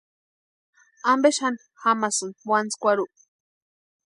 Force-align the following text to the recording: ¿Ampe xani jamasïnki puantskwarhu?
¿Ampe 1.11 1.29
xani 1.37 1.59
jamasïnki 1.81 2.39
puantskwarhu? 2.43 3.05